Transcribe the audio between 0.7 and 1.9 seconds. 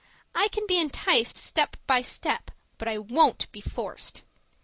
enticed step